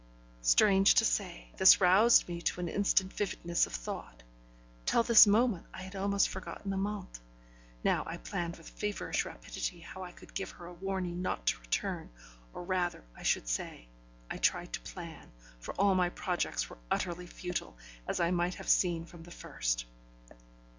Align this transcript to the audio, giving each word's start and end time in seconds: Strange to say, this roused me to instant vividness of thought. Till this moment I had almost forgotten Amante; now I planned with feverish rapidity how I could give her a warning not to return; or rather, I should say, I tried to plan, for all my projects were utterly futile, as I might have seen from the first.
Strange 0.41 0.95
to 0.95 1.05
say, 1.05 1.51
this 1.57 1.79
roused 1.79 2.27
me 2.27 2.41
to 2.41 2.59
instant 2.67 3.13
vividness 3.13 3.67
of 3.67 3.73
thought. 3.73 4.23
Till 4.87 5.03
this 5.03 5.27
moment 5.27 5.67
I 5.75 5.83
had 5.83 5.95
almost 5.95 6.29
forgotten 6.29 6.73
Amante; 6.73 7.19
now 7.83 8.01
I 8.07 8.17
planned 8.17 8.57
with 8.57 8.67
feverish 8.67 9.25
rapidity 9.25 9.79
how 9.79 10.01
I 10.01 10.11
could 10.11 10.33
give 10.33 10.49
her 10.57 10.65
a 10.65 10.73
warning 10.73 11.21
not 11.21 11.45
to 11.45 11.59
return; 11.61 12.09
or 12.51 12.63
rather, 12.63 13.03
I 13.15 13.21
should 13.21 13.47
say, 13.47 13.89
I 14.27 14.37
tried 14.37 14.73
to 14.73 14.81
plan, 14.81 15.31
for 15.59 15.75
all 15.79 15.93
my 15.93 16.09
projects 16.09 16.67
were 16.67 16.79
utterly 16.89 17.27
futile, 17.27 17.77
as 18.07 18.19
I 18.19 18.31
might 18.31 18.55
have 18.55 18.69
seen 18.69 19.05
from 19.05 19.21
the 19.21 19.29
first. 19.29 19.85